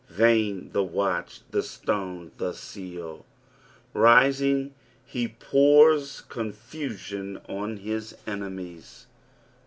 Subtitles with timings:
[0.09, 3.23] Vain the watch, the stone, the seal
[3.93, 4.73] I Rising
[5.05, 9.05] he pours confusion on his enemies.